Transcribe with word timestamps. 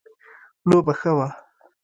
لوبه 0.69 0.93
ښه 0.99 1.11
وه 1.17 1.27